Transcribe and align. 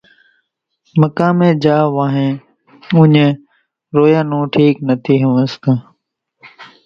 مقامين 1.01 1.53
جھا 1.63 1.77
وانھين 1.95 2.33
اُوڃان 2.95 3.17
روئون 3.95 4.31
ٺيڪ 4.53 4.75
نٿي 4.87 5.15
ۿمزاتون۔ 5.21 5.77